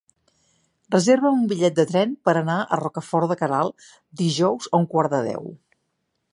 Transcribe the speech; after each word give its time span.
Reserva'm 0.95 1.35
un 1.39 1.43
bitllet 1.51 1.75
de 1.81 1.85
tren 1.91 2.15
per 2.29 2.35
anar 2.41 2.57
a 2.77 2.81
Rocafort 2.83 3.33
de 3.33 3.39
Queralt 3.45 3.89
dijous 4.25 4.71
a 4.73 4.81
un 4.85 4.91
quart 4.95 5.15
de 5.17 5.25
deu. 5.33 5.51